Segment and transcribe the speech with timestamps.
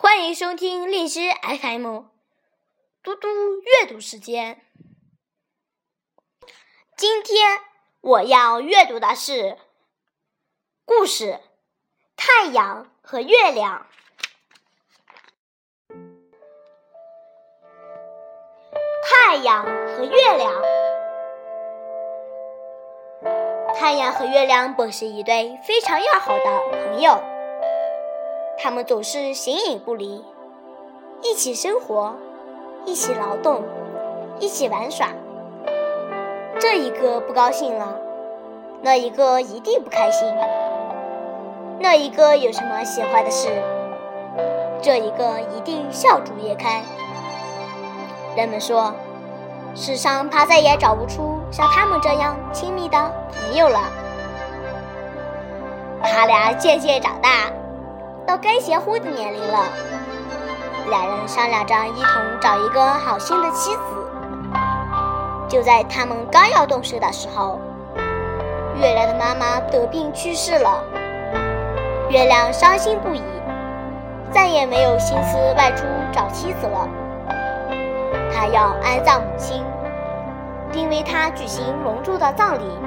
[0.00, 2.04] 欢迎收听荔枝 FM，
[3.02, 3.28] 嘟嘟
[3.62, 4.62] 阅读时间。
[6.96, 7.58] 今天
[8.00, 9.58] 我要阅读的是
[10.84, 11.24] 故事
[12.14, 13.88] 《太阳和月亮》。
[19.02, 20.62] 太阳和月亮，
[23.74, 27.20] 太阳和月亮本是一对非常要好的朋友。
[28.60, 30.24] 他们总是形影不离，
[31.22, 32.16] 一起生活，
[32.84, 33.62] 一起劳动，
[34.40, 35.10] 一起玩耍。
[36.58, 37.96] 这一个不高兴了，
[38.82, 40.28] 那一个一定不开心；
[41.78, 43.48] 那一个有什么喜欢的事，
[44.82, 46.82] 这一个一定笑逐颜开。
[48.36, 48.92] 人们说，
[49.76, 52.98] 世上怕再也找不出像他们这样亲密的
[53.32, 53.78] 朋友了。
[56.02, 57.52] 他俩渐渐长大。
[58.28, 59.64] 到该结婚的年龄了，
[60.90, 63.80] 两人商量着一同找一个好心的妻子。
[65.48, 67.58] 就在他们刚要动手的时候，
[68.74, 70.84] 月亮的妈妈得病去世了。
[72.10, 73.22] 月亮伤心不已，
[74.30, 76.86] 再也没有心思外出找妻子了。
[78.30, 79.64] 他要安葬母亲，
[80.70, 82.78] 并为她举行隆重的葬礼。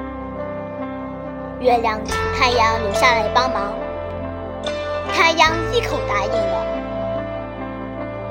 [1.58, 3.72] 月亮请太阳留下来帮忙。
[5.14, 6.66] 太阳一口答应了，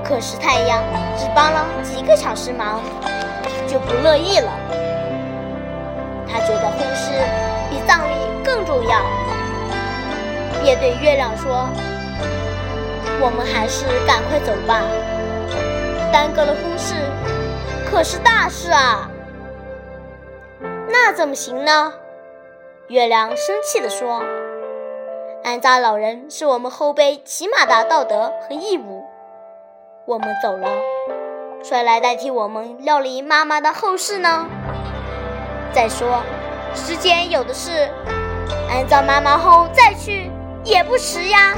[0.03, 0.83] 可是太阳
[1.17, 2.81] 只帮了几个小时忙，
[3.67, 4.51] 就不乐意了。
[6.27, 7.11] 他觉得婚事
[7.69, 8.99] 比葬礼更重要，
[10.63, 11.67] 便对月亮说
[13.21, 14.81] ：“我们还是赶快走吧，
[16.11, 16.95] 耽搁了婚事
[17.89, 19.09] 可是大事啊。”
[20.87, 21.93] 那怎么行呢？
[22.87, 24.21] 月亮生气地说。
[25.43, 29.03] 安葬老人是我们后辈起码的道德和义务。
[30.05, 30.69] 我们走了，
[31.63, 34.45] 谁来代替我们料理妈妈的后事呢？
[35.73, 36.21] 再说，
[36.75, 37.89] 时间有的是，
[38.69, 40.29] 安葬妈妈后再去
[40.63, 41.55] 也不迟呀。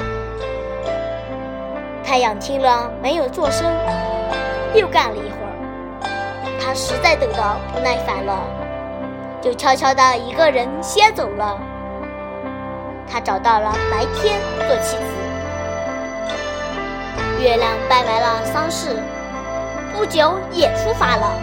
[2.05, 3.69] 太阳听了没有作声，
[4.73, 8.39] 又干了一会儿，他实在等得不耐烦了，
[9.41, 11.59] 就悄悄的一个人先走了。
[13.09, 15.03] 他找到了白天做妻子。
[17.41, 18.95] 月亮办完了丧事，
[19.93, 21.33] 不久也出发了。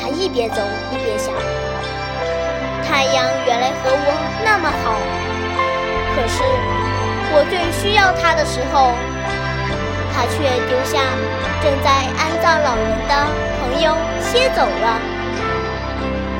[0.00, 1.34] 他一边走一边想：
[2.86, 4.12] 太阳原来和我
[4.42, 4.96] 那么好，
[6.16, 6.42] 可是
[7.32, 8.92] 我最需要他的时候，
[10.14, 10.98] 他却丢下
[11.62, 13.12] 正在安葬老人的
[13.60, 14.98] 朋友先走了。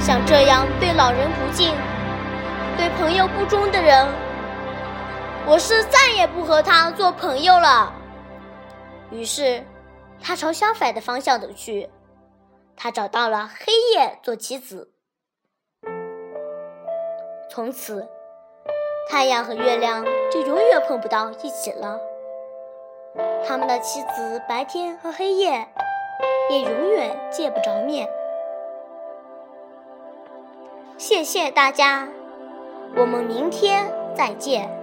[0.00, 1.74] 像这样对老人不敬。
[2.76, 4.06] 对朋友不忠的人，
[5.46, 7.92] 我是再也不和他做朋友了。
[9.10, 9.62] 于是，
[10.22, 11.88] 他朝相反的方向走去。
[12.76, 14.92] 他找到了黑夜做棋子。
[17.50, 18.08] 从此，
[19.10, 21.98] 太阳和月亮就永远碰不到一起了。
[23.46, 25.68] 他们的妻子白天和黑夜
[26.48, 28.08] 也永远见不着面。
[30.96, 32.08] 谢谢大家。
[32.96, 34.79] 我们明天再见。